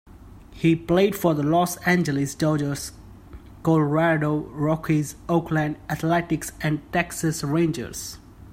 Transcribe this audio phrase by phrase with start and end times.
[0.53, 2.91] He played for the Los Angeles Dodgers,
[3.61, 8.17] Colorado Rockies, Oakland Athletics and Texas Rangers.